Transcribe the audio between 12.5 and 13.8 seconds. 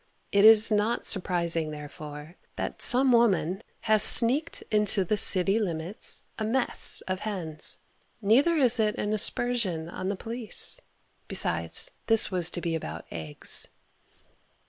be about eggs.